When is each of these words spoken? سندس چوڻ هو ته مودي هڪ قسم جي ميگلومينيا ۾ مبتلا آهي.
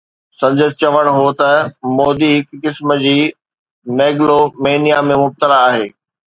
سندس 0.39 0.71
چوڻ 0.81 1.05
هو 1.17 1.25
ته 1.39 1.49
مودي 1.97 2.29
هڪ 2.37 2.47
قسم 2.63 2.89
جي 3.03 3.17
ميگلومينيا 3.97 4.99
۾ 5.13 5.21
مبتلا 5.23 5.61
آهي. 5.71 5.87